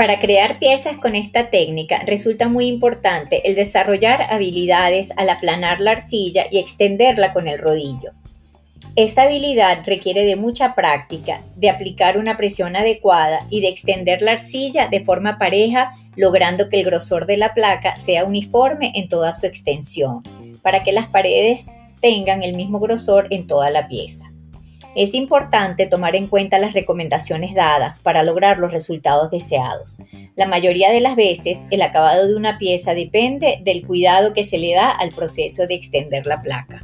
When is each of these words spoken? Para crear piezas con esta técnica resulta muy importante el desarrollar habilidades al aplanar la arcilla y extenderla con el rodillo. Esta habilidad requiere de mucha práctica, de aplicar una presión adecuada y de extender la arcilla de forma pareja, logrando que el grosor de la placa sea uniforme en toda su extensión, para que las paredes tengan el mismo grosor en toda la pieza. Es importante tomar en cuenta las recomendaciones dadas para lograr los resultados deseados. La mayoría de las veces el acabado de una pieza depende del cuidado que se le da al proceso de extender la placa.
Para 0.00 0.18
crear 0.18 0.58
piezas 0.58 0.96
con 0.96 1.14
esta 1.14 1.50
técnica 1.50 2.02
resulta 2.06 2.48
muy 2.48 2.68
importante 2.68 3.46
el 3.46 3.54
desarrollar 3.54 4.22
habilidades 4.30 5.10
al 5.18 5.28
aplanar 5.28 5.78
la 5.80 5.90
arcilla 5.90 6.46
y 6.50 6.56
extenderla 6.58 7.34
con 7.34 7.46
el 7.48 7.58
rodillo. 7.58 8.12
Esta 8.96 9.24
habilidad 9.24 9.82
requiere 9.84 10.24
de 10.24 10.36
mucha 10.36 10.74
práctica, 10.74 11.42
de 11.56 11.68
aplicar 11.68 12.16
una 12.16 12.38
presión 12.38 12.76
adecuada 12.76 13.46
y 13.50 13.60
de 13.60 13.68
extender 13.68 14.22
la 14.22 14.32
arcilla 14.32 14.88
de 14.88 15.04
forma 15.04 15.36
pareja, 15.36 15.92
logrando 16.16 16.70
que 16.70 16.80
el 16.80 16.86
grosor 16.86 17.26
de 17.26 17.36
la 17.36 17.52
placa 17.52 17.98
sea 17.98 18.24
uniforme 18.24 18.92
en 18.94 19.06
toda 19.06 19.34
su 19.34 19.44
extensión, 19.44 20.22
para 20.62 20.82
que 20.82 20.92
las 20.92 21.08
paredes 21.08 21.66
tengan 22.00 22.42
el 22.42 22.54
mismo 22.54 22.80
grosor 22.80 23.26
en 23.28 23.46
toda 23.46 23.68
la 23.68 23.86
pieza. 23.86 24.29
Es 24.96 25.14
importante 25.14 25.86
tomar 25.86 26.16
en 26.16 26.26
cuenta 26.26 26.58
las 26.58 26.72
recomendaciones 26.72 27.54
dadas 27.54 28.00
para 28.00 28.22
lograr 28.22 28.58
los 28.58 28.72
resultados 28.72 29.30
deseados. 29.30 29.98
La 30.36 30.46
mayoría 30.46 30.90
de 30.90 31.00
las 31.00 31.16
veces 31.16 31.66
el 31.70 31.82
acabado 31.82 32.26
de 32.26 32.34
una 32.34 32.58
pieza 32.58 32.94
depende 32.94 33.58
del 33.62 33.86
cuidado 33.86 34.32
que 34.32 34.44
se 34.44 34.58
le 34.58 34.74
da 34.74 34.90
al 34.90 35.10
proceso 35.10 35.66
de 35.66 35.74
extender 35.74 36.26
la 36.26 36.42
placa. 36.42 36.79